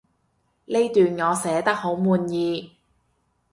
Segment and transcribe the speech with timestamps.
[0.65, 2.71] 呢段我寫得好滿意